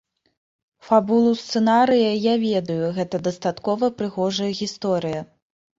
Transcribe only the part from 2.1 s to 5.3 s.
я ведаю, гэта дастаткова прыгожая гісторыя.